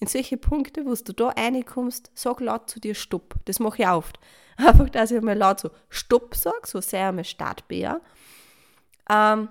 in 0.00 0.06
solche 0.06 0.36
Punkte, 0.36 0.84
wo 0.86 0.94
du 0.94 1.12
da 1.12 1.28
reinkommst, 1.28 2.10
sag 2.14 2.40
laut 2.40 2.70
zu 2.70 2.78
dir 2.78 2.94
Stopp. 2.94 3.34
Das 3.46 3.58
mache 3.58 3.82
ich 3.82 3.88
oft. 3.88 4.20
Einfach, 4.56 4.90
dass 4.90 5.10
ich 5.10 5.20
mal 5.22 5.36
laut 5.36 5.60
so 5.60 5.70
Stopp 5.88 6.34
sage, 6.34 6.66
so 6.66 6.80
sehr 6.80 7.08
einmal 7.08 7.24
Startbär. 7.24 8.00
Ähm, 9.10 9.48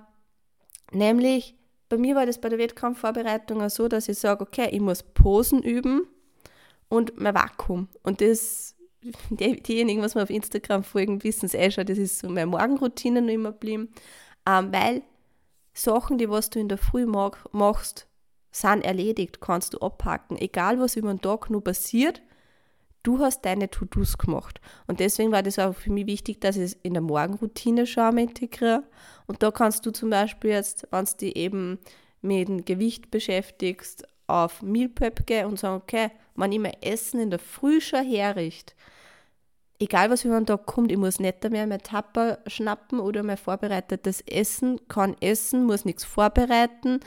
nämlich, 0.92 1.56
bei 1.90 1.98
mir 1.98 2.16
war 2.16 2.26
das 2.26 2.40
bei 2.40 2.50
der 2.50 2.60
Wettkampfvorbereitung 2.60 3.68
so, 3.70 3.88
dass 3.88 4.10
ich 4.10 4.20
sage, 4.20 4.44
okay, 4.44 4.70
ich 4.72 4.82
muss 4.82 5.04
Posen 5.04 5.64
üben 5.64 6.08
und 6.90 7.20
mein 7.20 7.34
Vakuum. 7.34 7.88
Und 8.04 8.22
das 8.22 8.76
die, 9.30 9.62
diejenigen, 9.62 10.02
was 10.02 10.16
mir 10.16 10.24
auf 10.24 10.30
Instagram 10.30 10.84
folgen, 10.84 11.24
wissen 11.24 11.46
es 11.46 11.54
eh 11.54 11.72
schon, 11.72 11.86
das 11.86 11.98
ist 11.98 12.20
so 12.20 12.30
meine 12.30 12.48
Morgenroutine 12.48 13.22
noch 13.22 13.34
immer 13.34 13.52
geblieben, 13.52 13.90
ähm, 14.48 14.72
weil 14.72 15.02
Sachen, 15.74 16.18
die 16.18 16.30
was 16.30 16.50
du 16.50 16.60
in 16.60 16.70
der 16.70 16.78
Früh 16.78 17.06
mach, 17.06 17.46
machst, 17.52 18.08
sind 18.52 18.84
erledigt, 18.84 19.40
kannst 19.40 19.76
du 19.76 19.80
abhaken. 19.80 20.38
Egal, 20.38 20.80
was 20.80 20.96
über 20.96 21.14
den 21.14 21.22
Tag 21.22 21.50
nur 21.50 21.64
passiert, 21.64 22.22
du 23.08 23.20
hast 23.20 23.46
deine 23.46 23.70
To-Dos 23.70 24.18
gemacht. 24.18 24.60
Und 24.86 25.00
deswegen 25.00 25.32
war 25.32 25.42
das 25.42 25.60
auch 25.60 25.74
für 25.74 25.92
mich 25.92 26.08
wichtig, 26.08 26.42
dass 26.42 26.58
ich 26.58 26.64
es 26.64 26.74
in 26.84 26.94
der 26.94 27.02
Morgenroutine 27.02 27.88
schon 27.88 28.18
integriere. 28.18 28.84
Und 29.28 29.42
da 29.42 29.52
kannst 29.52 29.86
du 29.86 29.92
zum 29.92 30.10
Beispiel 30.10 30.52
jetzt, 30.52 30.88
wenn 30.92 31.06
du 31.06 31.12
dich 31.22 31.36
eben 31.38 31.80
mit 32.22 32.50
dem 32.50 32.66
Gewicht 32.66 33.10
beschäftigst, 33.10 34.06
auf 34.28 34.62
Meal 34.62 34.90
Prep 34.90 35.26
gehen 35.26 35.46
und 35.46 35.58
sagen, 35.58 35.82
okay, 35.82 36.12
wenn 36.36 36.52
ich 36.52 36.60
mein 36.60 36.76
Essen 36.82 37.22
in 37.22 37.30
der 37.30 37.40
Früh 37.40 37.80
schon 37.80 38.04
herrichte, 38.04 38.74
egal 39.80 40.10
was 40.10 40.26
über 40.26 40.38
den 40.38 40.46
Tag 40.46 40.66
kommt, 40.66 40.92
ich 40.92 40.98
muss 40.98 41.22
nicht 41.22 41.50
mehr 41.50 41.66
mein 41.66 41.82
Tapper 41.82 42.40
schnappen 42.46 43.00
oder 43.00 43.24
mein 43.24 43.38
vorbereitetes 43.38 44.20
Essen, 44.22 44.82
kann 44.90 45.16
essen, 45.22 45.66
muss 45.66 45.86
nichts 45.86 46.04
vorbereiten. 46.04 47.00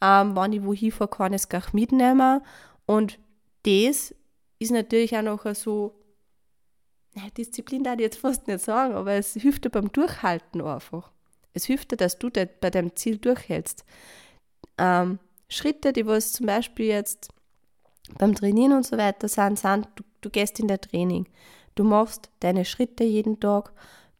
Ähm, 0.00 0.36
wenn 0.36 0.52
ich 0.52 0.64
wohin 0.64 0.92
fahre, 0.92 1.10
kann 1.10 1.32
ich 1.32 1.42
es 1.42 1.48
gleich 1.48 1.72
mitnehmen. 1.72 2.42
Und 2.86 3.18
das 3.64 4.14
ist 4.58 4.70
natürlich 4.70 5.16
auch 5.16 5.22
noch 5.22 5.54
so, 5.54 5.94
naja, 7.14 7.30
Disziplin 7.36 7.84
darf 7.84 7.94
ich 7.94 8.00
jetzt 8.00 8.18
fast 8.18 8.46
nicht 8.46 8.60
sagen, 8.60 8.94
aber 8.94 9.12
es 9.12 9.34
hilft 9.34 9.64
dir 9.64 9.70
beim 9.70 9.90
Durchhalten 9.92 10.60
einfach. 10.60 11.10
Es 11.54 11.64
hilft 11.64 11.92
dir, 11.92 11.96
dass 11.96 12.18
du 12.18 12.30
bei 12.30 12.70
deinem 12.70 12.94
Ziel 12.94 13.18
durchhältst. 13.18 13.84
Ähm, 14.76 15.18
Schritte, 15.48 15.92
die 15.92 16.06
was 16.06 16.32
zum 16.32 16.46
Beispiel 16.46 16.86
jetzt 16.86 17.30
beim 18.18 18.34
Trainieren 18.34 18.72
und 18.74 18.86
so 18.86 18.96
weiter 18.96 19.28
sind, 19.28 19.58
sind, 19.58 19.88
du, 19.96 20.04
du 20.20 20.30
gehst 20.30 20.60
in 20.60 20.68
der 20.68 20.80
Training. 20.80 21.26
Du 21.74 21.84
machst 21.84 22.30
deine 22.40 22.64
Schritte 22.64 23.04
jeden 23.04 23.40
Tag, 23.40 23.72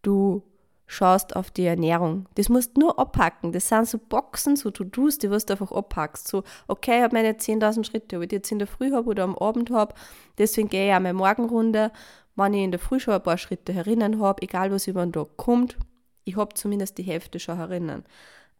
du 0.02 0.42
schaust 0.88 1.36
auf 1.36 1.50
die 1.50 1.66
Ernährung. 1.66 2.26
Das 2.34 2.48
musst 2.48 2.76
du 2.76 2.80
nur 2.80 2.98
abhacken. 2.98 3.52
Das 3.52 3.68
sind 3.68 3.86
so 3.86 3.98
Boxen, 3.98 4.56
so 4.56 4.70
To-Dos, 4.70 5.18
die 5.18 5.28
du 5.28 5.34
einfach 5.34 5.70
abhackst. 5.70 6.26
So, 6.26 6.42
okay, 6.66 6.96
ich 6.96 7.02
habe 7.02 7.14
meine 7.14 7.32
10.000 7.32 7.84
Schritte, 7.84 8.16
ob 8.16 8.22
ich 8.22 8.28
die 8.30 8.36
jetzt 8.36 8.50
in 8.50 8.58
der 8.58 8.66
Früh 8.66 8.92
habe 8.92 9.08
oder 9.08 9.22
am 9.22 9.36
Abend 9.36 9.70
habe. 9.70 9.94
Deswegen 10.38 10.68
gehe 10.68 10.88
ich 10.88 10.94
auch 10.94 11.00
meine 11.00 11.12
Morgenrunde, 11.12 11.92
wenn 12.34 12.54
ich 12.54 12.64
in 12.64 12.72
der 12.72 12.80
Früh 12.80 12.98
schon 12.98 13.14
ein 13.14 13.22
paar 13.22 13.38
Schritte 13.38 13.72
herinnen 13.72 14.20
habe, 14.20 14.42
egal 14.42 14.72
was 14.72 14.86
über 14.86 15.04
den 15.04 15.12
Tag 15.12 15.36
kommt. 15.36 15.76
Ich 16.24 16.36
habe 16.36 16.54
zumindest 16.54 16.96
die 16.96 17.02
Hälfte 17.02 17.38
schon 17.38 17.58
herinnen. 17.58 18.04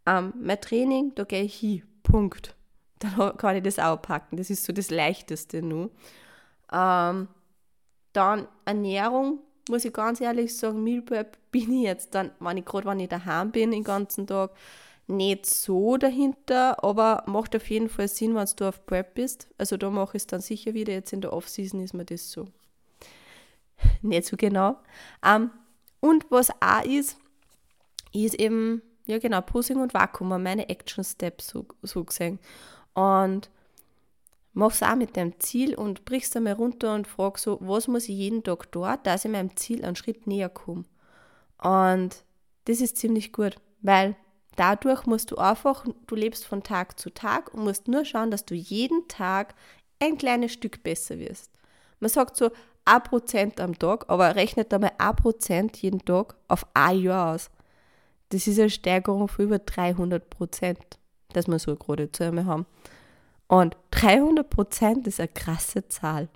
Ähm, 0.07 0.35
mein 0.39 0.61
Training, 0.61 1.13
da 1.15 1.25
gehe 1.25 1.43
ich 1.43 1.57
hin. 1.57 1.83
Punkt. 2.03 2.55
Dann 2.99 3.37
kann 3.37 3.57
ich 3.57 3.63
das 3.63 3.79
auch 3.79 4.01
packen. 4.03 4.37
Das 4.37 4.51
ist 4.51 4.65
so 4.65 4.73
das 4.73 4.91
Leichteste 4.91 5.63
nur. 5.63 5.91
Ähm, 6.73 7.29
dann 8.13 8.49
Ernährung, 8.65 9.39
muss 9.69 9.85
ich 9.85 9.93
ganz 9.93 10.21
ehrlich 10.21 10.57
sagen, 10.57 10.83
Meal 10.83 11.03
Prep 11.03 11.37
bin 11.51 11.73
ich 11.73 11.85
jetzt 11.85 12.15
dann, 12.15 12.31
wenn 12.41 12.57
ich 12.57 12.65
gerade 12.65 12.87
wenn 12.87 13.01
ich 13.01 13.09
daheim 13.09 13.51
bin 13.51 13.71
den 13.71 13.85
ganzen 13.85 14.27
Tag, 14.27 14.51
nicht 15.07 15.47
so 15.47 15.97
dahinter, 15.97 16.85
aber 16.85 17.25
macht 17.27 17.57
auf 17.57 17.71
jeden 17.71 17.89
Fall 17.89 18.09
Sinn, 18.09 18.35
wenn 18.35 18.47
du 18.57 18.69
auf 18.69 18.85
Prep 18.85 19.15
bist. 19.15 19.49
Also 19.57 19.79
da 19.79 19.89
mache 19.89 20.19
ich 20.19 20.23
es 20.23 20.27
dann 20.27 20.43
sicher 20.43 20.75
wieder. 20.75 20.93
Jetzt 20.93 21.15
in 21.15 21.23
der 21.23 21.33
Off-Season 21.33 21.81
ist 21.81 21.95
mir 21.95 22.05
das 22.05 22.31
so 22.31 22.49
nicht 24.03 24.27
so 24.27 24.37
genau. 24.37 24.71
Um, 24.71 24.77
ähm, 25.25 25.51
und 26.01 26.31
was 26.31 26.51
auch 26.61 26.85
ist, 26.85 27.17
ist 28.13 28.35
eben, 28.35 28.83
ja 29.07 29.19
genau, 29.19 29.41
Posing 29.41 29.79
und 29.79 29.95
Vakuum, 29.95 30.43
meine 30.43 30.69
Action 30.69 31.03
Steps 31.03 31.49
so, 31.49 31.67
so 31.83 32.05
gesehen. 32.05 32.39
Und 32.95 33.51
mach's 34.59 34.83
auch 34.83 34.97
mit 34.97 35.15
dem 35.15 35.39
Ziel 35.39 35.77
und 35.77 36.05
brichst 36.05 36.37
einmal 36.37 36.55
runter 36.55 36.95
und 36.95 37.07
frag 37.07 37.39
so, 37.39 37.59
was 37.61 37.87
muss 37.87 38.09
ich 38.09 38.17
jeden 38.17 38.43
Tag 38.43 38.71
dort, 38.73 39.07
dass 39.07 39.25
ich 39.25 39.31
meinem 39.31 39.57
Ziel 39.57 39.85
einen 39.85 39.95
Schritt 39.95 40.27
näher 40.27 40.49
komme. 40.49 40.85
Und 41.63 42.25
das 42.65 42.81
ist 42.81 42.97
ziemlich 42.97 43.33
gut, 43.33 43.57
weil 43.83 44.17
dadurch 44.57 45.07
musst 45.07 45.31
du 45.31 45.37
einfach, 45.37 45.87
du 46.09 46.15
lebst 46.17 46.45
von 46.45 46.65
Tag 46.65 46.99
zu 46.99 47.11
Tag 47.11 47.55
und 47.55 47.63
musst 47.63 47.87
nur 47.87 48.05
schauen, 48.05 48.33
dass 48.33 48.45
du 48.45 48.57
jeden 48.57 49.07
Tag 49.07 49.55
ein 50.01 50.19
kleines 50.19 50.53
Stück 50.53 50.83
besser 50.83 51.21
wirst. 51.21 51.53
Man 52.01 52.11
sagt 52.11 52.37
so, 52.37 52.51
ein 52.85 53.03
Prozent 53.05 53.61
am 53.61 53.79
Tag, 53.79 54.07
aber 54.09 54.35
rechnet 54.35 54.75
einmal 54.75 54.93
ein 54.99 55.15
Prozent 55.15 55.77
jeden 55.77 56.05
Tag 56.05 56.35
auf 56.49 56.67
ein 56.75 57.01
Jahr 57.01 57.35
aus. 57.35 57.51
Das 58.31 58.49
ist 58.49 58.59
eine 58.59 58.71
Steigerung 58.71 59.29
von 59.29 59.45
über 59.45 59.61
300 59.61 60.29
Prozent, 60.29 60.99
dass 61.33 61.47
wir 61.47 61.61
so 61.61 61.77
gerade 61.77 62.11
zu 62.11 62.25
einmal 62.25 62.47
haben. 62.47 62.67
Und 63.49 63.77
300 63.91 64.49
Prozent 64.49 65.07
ist 65.07 65.21
eine 65.21 65.29
krasse 65.29 65.89
Zahl. 65.89 66.29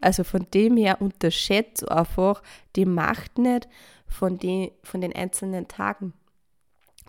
Also 0.00 0.24
von 0.24 0.46
dem 0.52 0.76
her 0.76 1.00
unterschätzt 1.00 1.88
einfach 1.88 2.42
die 2.76 2.84
Macht 2.84 3.38
nicht 3.38 3.68
von, 4.06 4.36
die, 4.36 4.72
von 4.82 5.00
den 5.00 5.14
einzelnen 5.14 5.66
Tagen. 5.66 6.12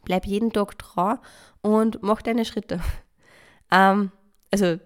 Bleib 0.06 0.26
jeden 0.26 0.54
Tag 0.54 0.78
dran 0.78 1.20
und 1.62 2.02
mach 2.02 2.22
deine 2.22 2.46
Schritte. 2.46 2.80
Ähm, 3.72 4.12
also 4.52 4.78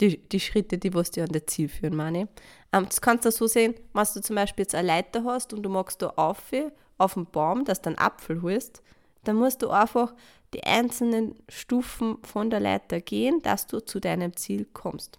die, 0.00 0.26
die 0.26 0.40
Schritte, 0.40 0.78
die 0.78 0.94
was 0.94 1.10
dir 1.10 1.24
an 1.24 1.32
das 1.32 1.44
Ziel 1.48 1.68
führen, 1.68 1.94
meine 1.94 2.28
ähm, 2.72 2.86
Das 2.86 3.02
kannst 3.02 3.26
du 3.26 3.30
so 3.30 3.46
sehen, 3.46 3.74
wenn 3.92 4.06
du 4.14 4.22
zum 4.22 4.36
Beispiel 4.36 4.62
jetzt 4.62 4.74
eine 4.74 4.88
Leiter 4.88 5.22
hast 5.24 5.52
und 5.52 5.62
du 5.62 5.68
magst 5.68 6.00
da 6.00 6.08
auf, 6.16 6.50
auf 6.96 7.12
den 7.12 7.26
Baum, 7.26 7.66
dass 7.66 7.82
du 7.82 7.90
einen 7.90 7.98
Apfel 7.98 8.40
holst, 8.40 8.82
dann 9.24 9.36
musst 9.36 9.60
du 9.60 9.68
einfach 9.68 10.14
die 10.54 10.64
einzelnen 10.64 11.34
Stufen 11.48 12.18
von 12.22 12.50
der 12.50 12.60
Leiter 12.60 13.00
gehen, 13.00 13.40
dass 13.42 13.66
du 13.66 13.80
zu 13.80 14.00
deinem 14.00 14.36
Ziel 14.36 14.66
kommst. 14.72 15.18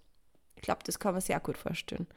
Ich 0.56 0.62
glaube, 0.62 0.82
das 0.86 1.00
kann 1.00 1.14
man 1.14 1.22
sehr 1.22 1.40
gut 1.40 1.58
vorstellen. 1.58 2.08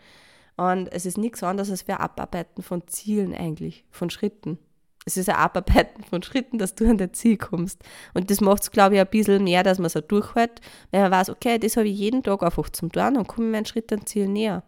Und 0.57 0.89
es 0.93 1.07
ist 1.07 1.19
nichts 1.19 1.43
anderes 1.43 1.71
als 1.71 1.87
wir 1.87 2.01
Abarbeiten 2.01 2.63
von 2.63 2.87
Zielen 2.87 3.35
eigentlich, 3.35 3.85
von 3.91 4.11
Schritten. 4.11 4.59
Es 5.05 5.17
ist 5.17 5.29
ein 5.29 5.37
Abarbeiten 5.37 6.03
von 6.05 6.23
Schritten, 6.23 6.59
dass 6.59 6.75
du 6.75 6.89
an 6.89 6.99
dein 6.99 7.15
Ziel 7.15 7.37
kommst. 7.37 7.83
Und 8.15 8.31
das 8.31 8.41
macht 8.41 8.63
es, 8.63 8.71
glaube 8.71 8.97
ich, 8.97 9.01
ein 9.01 9.07
bisschen 9.07 9.45
mehr, 9.45 9.63
dass 9.63 9.79
man 9.79 9.91
so 9.91 10.01
durchhält, 10.01 10.61
wenn 10.91 11.03
man 11.03 11.13
weiß, 11.13 11.31
okay, 11.31 11.59
das 11.59 11.77
habe 11.77 11.89
ich 11.89 11.99
jeden 11.99 12.23
Tag 12.23 12.43
einfach 12.43 12.69
zum 12.71 12.91
Tun 12.91 13.17
und 13.17 13.29
komme 13.29 13.49
meinen 13.49 13.67
Schritt 13.67 13.93
an 13.93 14.07
Ziel 14.07 14.29
näher. 14.29 14.63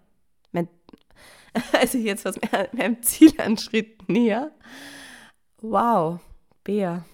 Mein, 0.52 0.68
also 1.72 1.98
jetzt 1.98 2.24
was 2.24 2.38
meinem 2.72 3.02
Ziel 3.02 3.32
einen 3.38 3.58
Schritt 3.58 4.08
näher. 4.08 4.52
Wow, 5.60 6.20
Bär 6.62 7.04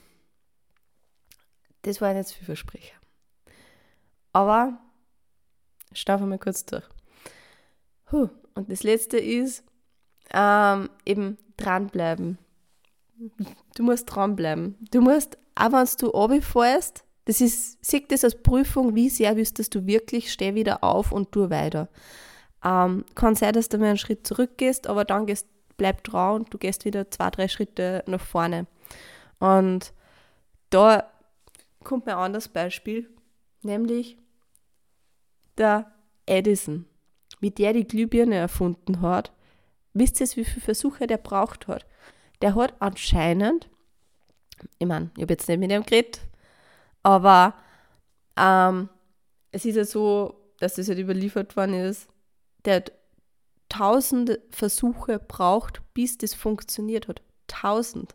das 1.85 2.00
war 2.00 2.14
jetzt 2.14 2.33
viel 2.33 2.47
Versprecher. 2.47 2.95
Aber 4.33 4.79
schnaufe 5.93 6.26
mal 6.26 6.38
kurz 6.38 6.64
durch. 6.67 6.85
Huh. 8.11 8.29
Und 8.55 8.71
das 8.71 8.83
letzte 8.83 9.19
ist 9.19 9.64
ähm, 10.33 10.91
eben 11.05 11.38
dranbleiben. 11.57 12.38
Du 13.76 13.83
musst 13.83 14.07
dranbleiben. 14.07 14.76
Du 14.91 15.00
musst, 15.00 15.38
auch 15.55 15.73
wenn 15.73 15.87
du 15.99 16.07
runterfällst, 16.07 17.05
das 17.26 17.41
ist, 17.41 17.85
sieh 17.85 18.07
das 18.07 18.25
als 18.25 18.43
Prüfung, 18.43 18.95
wie 18.95 19.09
sehr 19.09 19.37
willst 19.37 19.75
du 19.75 19.87
wirklich, 19.87 20.33
steh 20.33 20.55
wieder 20.55 20.85
auf 20.85 21.12
und 21.12 21.33
tu 21.33 21.49
weiter. 21.50 21.88
Ähm, 22.64 23.05
kann 23.14 23.35
sein, 23.35 23.53
dass 23.53 23.69
du 23.69 23.79
mal 23.79 23.88
einen 23.88 23.99
Schritt 23.99 24.26
zurückgehst, 24.26 24.87
aber 24.87 25.05
dann 25.05 25.26
gehst, 25.26 25.47
bleib 25.76 26.05
dran 26.05 26.37
und 26.37 26.55
du 26.55 26.59
gehst 26.59 26.85
wieder 26.85 27.11
zwei, 27.11 27.31
drei 27.31 27.49
Schritte 27.49 28.05
nach 28.07 28.21
vorne. 28.21 28.67
Und 29.38 29.93
da 30.71 31.11
kommt 31.85 32.07
mir 32.07 32.17
ein 32.17 32.25
anderes 32.25 32.49
Beispiel, 32.49 33.09
nämlich 33.62 34.17
der 35.59 35.93
Edison. 36.26 36.87
wie 37.41 37.50
der 37.50 37.75
die 37.75 37.87
Glühbirne 37.87 38.37
erfunden 38.37 39.00
hat, 39.03 39.33
wisst 39.93 40.21
ihr, 40.21 40.26
wie 40.29 40.45
viele 40.45 40.64
Versuche 40.64 41.07
der 41.07 41.19
braucht 41.19 41.69
hat? 41.69 41.85
Der 42.41 42.55
hat 42.55 42.75
anscheinend, 42.81 43.69
ich 44.79 44.87
meine, 44.87 45.11
ich 45.17 45.23
habe 45.23 45.35
jetzt 45.35 45.49
nicht 45.49 45.59
mit 45.59 45.71
ihm 45.71 45.85
geredet, 45.85 46.21
aber 47.03 47.55
ähm, 48.37 48.88
es 49.53 49.64
ist 49.64 49.76
ja 49.76 49.85
so, 49.85 50.41
dass 50.59 50.75
das 50.75 50.88
halt 50.88 50.99
überliefert 50.99 51.57
worden 51.57 51.75
ist, 51.75 52.09
der 52.64 52.76
hat 52.76 52.93
tausende 53.69 54.41
Versuche 54.50 55.19
braucht, 55.19 55.83
bis 55.95 56.17
das 56.17 56.35
funktioniert 56.35 57.09
hat. 57.09 57.23
Tausend. 57.47 58.14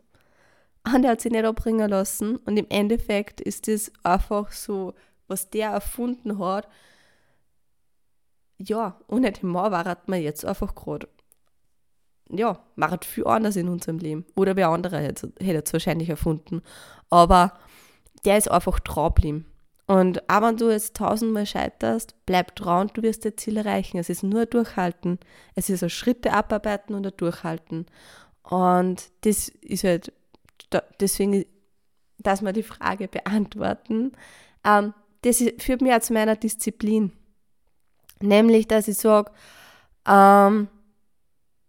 Und 0.84 1.04
er 1.04 1.12
hat 1.12 1.20
sich 1.20 1.32
nicht 1.32 1.44
abbringen 1.44 1.90
lassen. 1.90 2.36
Und 2.36 2.56
im 2.56 2.66
Endeffekt 2.68 3.40
ist 3.40 3.68
das 3.68 3.92
einfach 4.02 4.52
so, 4.52 4.94
was 5.28 5.50
der 5.50 5.70
erfunden 5.70 6.38
hat. 6.38 6.68
Ja, 8.58 9.00
ohne 9.08 9.32
den 9.32 9.48
Mann 9.48 9.72
war 9.72 9.96
man 10.06 10.20
jetzt 10.20 10.44
einfach 10.44 10.74
gerade. 10.74 11.08
Ja, 12.30 12.60
war 12.76 12.90
halt 12.90 13.04
viel 13.04 13.26
anders 13.26 13.56
in 13.56 13.68
unserem 13.68 13.98
Leben. 13.98 14.24
Oder 14.36 14.56
wer 14.56 14.68
andere 14.68 15.00
hätte, 15.00 15.32
es 15.38 15.72
wahrscheinlich 15.72 16.08
erfunden. 16.08 16.62
Aber 17.08 17.54
der 18.24 18.38
ist 18.38 18.50
einfach 18.50 18.80
trau 18.80 19.10
Und 19.86 20.30
auch 20.30 20.42
wenn 20.42 20.56
du 20.56 20.70
jetzt 20.70 20.96
tausendmal 20.96 21.46
scheiterst, 21.46 22.14
bleib 22.24 22.54
dran 22.54 22.82
und 22.82 22.96
du 22.96 23.02
wirst 23.02 23.24
dein 23.24 23.36
Ziel 23.36 23.56
erreichen. 23.56 23.98
Es 23.98 24.08
ist 24.08 24.22
nur 24.22 24.46
durchhalten. 24.46 25.18
Es 25.56 25.68
ist 25.68 25.82
ein 25.82 25.90
Schritte 25.90 26.32
abarbeiten 26.32 26.94
und 26.94 27.06
ein 27.06 27.16
durchhalten. 27.16 27.86
Und 28.44 29.10
das 29.22 29.48
ist 29.48 29.82
halt 29.84 30.12
da, 30.70 30.82
deswegen, 31.00 31.44
dass 32.18 32.42
wir 32.42 32.52
die 32.52 32.62
Frage 32.62 33.08
beantworten, 33.08 34.12
ähm, 34.64 34.94
das 35.22 35.42
führt 35.58 35.82
mich 35.82 35.92
auch 35.92 36.00
zu 36.00 36.12
meiner 36.12 36.36
Disziplin. 36.36 37.12
Nämlich, 38.20 38.68
dass 38.68 38.88
ich 38.88 38.96
sage, 38.96 39.32
ähm, 40.06 40.68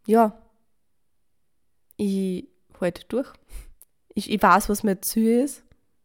ja, 0.05 0.37
ich 1.97 2.47
halte 2.79 3.05
durch. 3.07 3.31
Ich, 4.13 4.29
ich 4.29 4.41
weiß, 4.41 4.69
was 4.69 4.83
mein 4.83 5.01
Ziel 5.01 5.43
ist. 5.43 5.63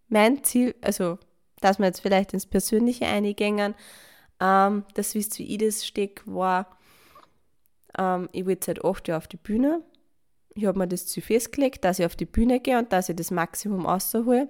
Mein 0.09 0.45
Ziel, 0.45 0.75
also, 0.81 1.19
dass 1.61 1.78
wir 1.78 1.87
jetzt 1.87 2.00
vielleicht 2.00 2.33
ins 2.33 2.47
Persönliche 2.47 3.07
eingängen, 3.07 3.75
ähm, 4.40 4.85
das 4.95 5.14
wisst, 5.14 5.38
wie 5.38 5.55
ich 5.55 5.59
das 5.59 5.87
stecke, 5.87 6.23
war, 6.26 6.76
ähm, 7.99 8.28
ich 8.33 8.47
will 8.47 8.59
seit 8.62 8.85
acht 8.85 9.09
Jahren 9.09 9.19
auf 9.19 9.28
die 9.28 9.38
Bühne 9.38 9.83
ich 10.57 10.65
habe 10.65 10.79
mir 10.79 10.89
das 10.89 11.07
Ziel 11.07 11.23
festgelegt, 11.23 11.85
dass 11.85 11.99
ich 11.99 12.07
auf 12.07 12.17
die 12.17 12.25
Bühne 12.25 12.61
gehe 12.61 12.79
und 12.79 12.91
dass 12.93 13.11
ich 13.11 13.17
das 13.17 13.31
Maximum 13.31 13.85
raushole. 13.85 14.49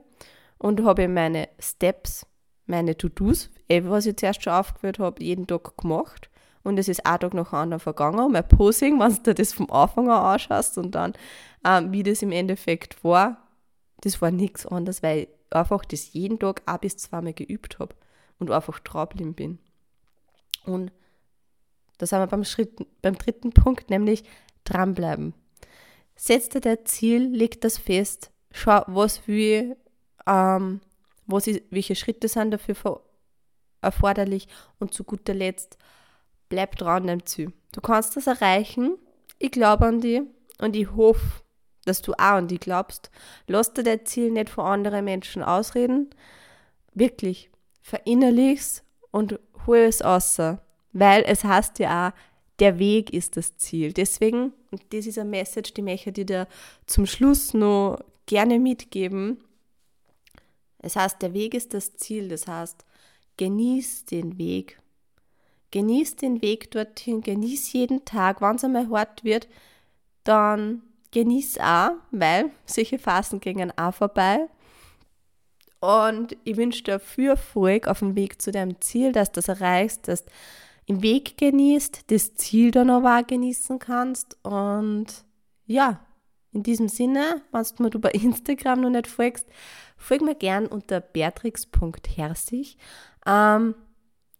Und 0.59 0.85
habe 0.85 1.09
meine 1.09 1.49
Steps, 1.59 2.25
meine 2.67 2.97
To-Dos, 2.97 3.51
eh, 3.69 3.83
was 3.85 4.07
ich 4.07 4.17
zuerst 4.17 4.43
schon 4.43 4.53
aufgewählt 4.53 5.01
habe, 5.01 5.23
jeden 5.23 5.47
Tag 5.47 5.77
gemacht. 5.77 6.31
Und 6.63 6.79
es 6.79 6.89
ist 6.89 7.05
ein 7.05 7.19
Tag 7.19 7.35
nach 7.35 7.53
anderen 7.53 7.81
vergangen. 7.81 8.31
Mein 8.31 8.47
Posing, 8.47 8.99
wenn 9.01 9.19
du 9.23 9.35
das 9.35 9.53
vom 9.53 9.71
Anfang 9.71 10.09
an 10.09 10.35
anschaust 10.35 10.79
und 10.79 10.95
dann, 10.95 11.15
ähm, 11.65 11.91
wie 11.91 12.05
das 12.05 12.23
im 12.23 12.33
Endeffekt 12.33 13.03
war, 13.03 13.49
das 14.01 14.23
war 14.23 14.31
nichts 14.31 14.65
anderes, 14.65 15.03
weil 15.03 15.19
ich 15.19 15.29
einfach 15.51 15.85
das 15.85 16.13
jeden 16.13 16.39
Tag 16.39 16.63
ein 16.67 16.79
bis 16.81 16.97
zweimal 16.97 17.35
geübt 17.35 17.81
habe 17.81 17.97
und 18.39 18.51
einfach 18.53 18.79
draufgeblieben 18.79 19.35
bin. 19.35 19.59
Und 20.65 20.93
da 21.99 22.07
sind 22.07 22.21
wir 22.21 22.27
beim, 22.29 22.45
Schritt, 22.45 22.79
beim 23.03 23.17
dritten 23.19 23.51
Punkt, 23.51 23.91
nämlich 23.91 24.23
dranbleiben. 24.65 25.35
Setz 26.16 26.49
dir 26.49 26.61
dein 26.61 26.85
Ziel, 26.87 27.28
leg 27.28 27.61
das 27.61 27.78
fest, 27.78 28.30
schau, 28.50 28.82
was 28.87 29.28
will, 29.28 29.76
ähm, 30.26 30.80
was 31.26 31.46
ist, 31.46 31.62
welche 31.70 31.94
Schritte 31.94 32.28
sind 32.28 32.50
dafür 32.50 33.02
erforderlich 33.82 34.49
und 34.78 34.94
zu 34.94 35.04
guter 35.04 35.35
Letzt, 35.35 35.76
bleib 36.49 36.76
dran 36.76 37.02
an 37.02 37.06
deinem 37.06 37.26
Ziel. 37.26 37.52
Du 37.73 37.80
kannst 37.80 38.16
das 38.16 38.26
erreichen, 38.26 38.96
ich 39.38 39.50
glaube 39.50 39.87
an 39.87 40.00
dich 40.00 40.23
und 40.58 40.75
ich 40.75 40.90
hoffe, 40.96 41.42
dass 41.85 42.02
du 42.02 42.12
auch 42.14 42.38
an 42.38 42.49
dich 42.49 42.61
glaubst. 42.61 43.11
Lass 43.46 43.75
dir 43.75 43.82
dein 43.82 44.06
Ziel 44.06 44.30
nicht 44.30 44.50
von 44.50 44.64
anderen 44.64 45.04
Menschen 45.04 45.42
ausreden. 45.42 46.11
Wirklich, 46.94 47.50
verinnerlich's 47.83 48.83
und 49.11 49.38
hol 49.66 49.79
es 49.79 50.02
außer, 50.02 50.62
weil 50.92 51.22
es 51.26 51.44
heißt 51.44 51.79
ja 51.79 52.09
auch, 52.09 52.12
der 52.59 52.79
Weg 52.79 53.12
ist 53.12 53.37
das 53.37 53.57
Ziel. 53.57 53.92
Deswegen, 53.92 54.53
und 54.71 54.83
das 54.90 55.07
ist 55.07 55.19
eine 55.19 55.29
Message, 55.29 55.75
die 55.75 55.83
möchte 55.83 56.11
ich 56.11 56.27
dir 56.27 56.49
zum 56.87 57.07
Schluss 57.07 57.55
noch 57.55 57.99
gerne 58.27 58.59
mitgeben. 58.59 59.38
Es 60.79 60.97
heißt, 60.97 61.21
der 61.21 61.35
Weg 61.35 61.55
ist 61.55 61.75
das 61.75 61.97
Ziel. 61.97 62.29
Das 62.29 62.47
heißt, 62.47 62.85
genieß 63.37 64.07
den 64.07 64.38
Weg. 64.38 64.81
Genieß 65.71 66.16
den 66.16 66.40
Weg 66.42 66.71
dorthin, 66.71 67.21
genieß 67.21 67.73
jeden 67.73 68.05
Tag. 68.05 68.40
Wenn 68.40 68.57
es 68.57 68.64
einmal 68.64 68.88
hart 68.88 69.25
wird, 69.25 69.49
dann 70.25 70.83
genieß 71.11 71.59
auch, 71.59 71.92
weil 72.11 72.51
solche 72.64 72.99
Phasen 72.99 73.40
gehen 73.40 73.77
auch 73.77 73.95
vorbei. 73.95 74.49
Und 75.81 76.37
ich 76.45 76.57
wünsche 76.57 76.83
dir 76.85 76.99
viel 76.99 77.31
Erfolg 77.31 77.87
auf 77.87 77.99
dem 77.99 78.16
Weg 78.16 78.40
zu 78.40 78.51
deinem 78.51 78.81
Ziel, 78.81 79.12
dass 79.12 79.31
du 79.33 79.40
das 79.40 79.49
erreichst, 79.49 80.09
dass 80.09 80.25
im 80.87 81.03
Weg 81.03 81.37
genießt, 81.37 82.11
das 82.11 82.35
Ziel 82.35 82.70
dann 82.70 82.90
aber 82.90 83.18
auch 83.18 83.27
genießen 83.27 83.79
kannst. 83.79 84.38
Und 84.44 85.07
ja, 85.66 86.01
in 86.53 86.62
diesem 86.62 86.88
Sinne, 86.88 87.42
wenn 87.53 87.64
du 87.64 87.83
mir 87.83 88.01
bei 88.01 88.11
Instagram 88.12 88.81
noch 88.81 88.90
nicht 88.90 89.09
folgst, 89.09 89.46
folg 89.96 90.22
mir 90.22 90.35
gern 90.35 90.66
unter 90.66 91.01
beatrix.herzig. 91.01 92.79
Ähm, 93.27 93.75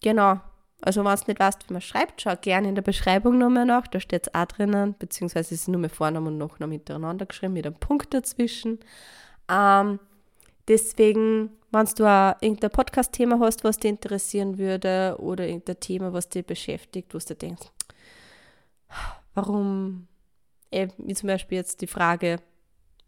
genau, 0.02 0.40
also 0.82 1.04
wenn 1.04 1.14
du 1.16 1.24
nicht 1.26 1.40
weißt, 1.40 1.68
wie 1.68 1.72
man 1.72 1.82
schreibt, 1.82 2.22
schau 2.22 2.37
gerne 2.37 2.68
in 2.68 2.74
der 2.74 2.82
Beschreibung 2.82 3.38
nochmal 3.38 3.66
nach, 3.66 3.87
da 3.88 3.98
steht 3.98 4.28
es 4.28 4.35
auch 4.35 4.46
drinnen, 4.46 4.94
beziehungsweise 4.98 5.54
ist 5.54 5.68
nur 5.68 5.80
mit 5.80 5.92
Vornamen 5.92 6.28
und 6.28 6.38
Nachnamen 6.38 6.76
miteinander 6.76 7.26
geschrieben, 7.26 7.54
mit 7.54 7.66
einem 7.66 7.76
Punkt 7.76 8.14
dazwischen. 8.14 8.78
Ähm, 9.50 9.98
deswegen 10.68 11.50
wenn 11.76 11.94
du 11.94 12.06
auch 12.06 12.34
irgendein 12.40 12.70
Podcast-Thema 12.70 13.38
hast, 13.40 13.64
was 13.64 13.78
dich 13.78 13.90
interessieren 13.90 14.58
würde 14.58 15.16
oder 15.18 15.46
irgendein 15.46 15.80
Thema, 15.80 16.12
was 16.12 16.28
dich 16.28 16.46
beschäftigt, 16.46 17.14
wo 17.14 17.18
du 17.18 17.34
denkst, 17.34 17.66
warum, 19.34 20.08
wie 20.70 21.14
zum 21.14 21.26
Beispiel 21.26 21.58
jetzt 21.58 21.80
die 21.82 21.86
Frage, 21.86 22.40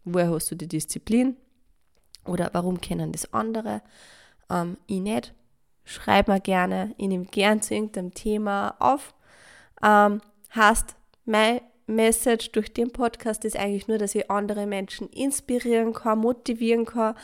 woher 0.03 0.31
hast 0.31 0.51
du 0.51 0.55
die 0.55 0.67
Disziplin? 0.67 1.35
Oder 2.25 2.49
warum 2.53 2.79
kennen 2.79 3.11
das 3.11 3.33
andere, 3.33 3.81
ähm, 4.49 4.77
ich 4.87 4.99
nicht, 4.99 5.33
schreib 5.83 6.27
mir 6.27 6.39
gerne, 6.39 6.93
ich 6.97 7.07
nehme 7.07 7.25
gern 7.25 7.61
zu 7.61 7.73
irgendeinem 7.73 8.13
Thema 8.13 8.75
auf. 8.79 9.15
Ähm, 9.81 10.21
hast 10.49 10.95
mein 11.25 11.61
Message 11.87 12.51
durch 12.51 12.71
den 12.71 12.91
Podcast 12.91 13.45
ist 13.45 13.57
eigentlich 13.57 13.87
nur, 13.87 13.97
dass 13.97 14.13
ich 14.13 14.29
andere 14.29 14.67
Menschen 14.67 15.09
inspirieren 15.09 15.93
kann, 15.93 16.19
motivieren 16.19 16.85
kann, 16.85 17.15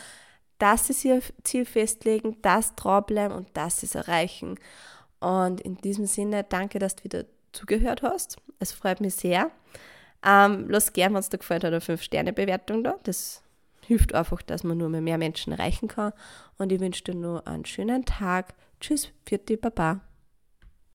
dass 0.59 0.87
sie 0.87 1.09
ihr 1.09 1.21
Ziel 1.43 1.65
festlegen, 1.65 2.37
das 2.41 2.75
dranbleiben 2.75 3.35
und 3.35 3.47
das 3.53 3.79
sie 3.79 3.85
es 3.85 3.95
erreichen. 3.95 4.59
Und 5.19 5.61
in 5.61 5.77
diesem 5.77 6.05
Sinne, 6.05 6.43
danke, 6.43 6.79
dass 6.79 6.95
du 6.95 7.03
wieder 7.03 7.25
zugehört 7.51 8.01
hast. 8.01 8.37
Es 8.59 8.71
freut 8.71 9.01
mich 9.01 9.15
sehr. 9.15 9.51
Ähm, 10.25 10.65
lass 10.69 10.93
gern, 10.93 11.13
wenn 11.13 11.19
es 11.19 11.29
dir 11.29 11.37
gefällt 11.37 11.63
hat, 11.63 11.71
eine 11.71 11.81
5-Sterne-Bewertung 11.81 12.83
da. 12.83 12.95
Das 13.03 13.43
hilft 13.81 14.13
einfach, 14.15 14.41
dass 14.41 14.63
man 14.63 14.77
nur 14.77 14.89
mehr 14.89 15.17
Menschen 15.17 15.53
erreichen 15.53 15.87
kann. 15.87 16.13
Und 16.57 16.71
ich 16.71 16.79
wünsche 16.79 17.03
dir 17.03 17.15
nur 17.15 17.47
einen 17.47 17.65
schönen 17.65 18.05
Tag. 18.05 18.53
Tschüss, 18.79 19.11
die 19.29 19.57
Baba. 19.57 20.01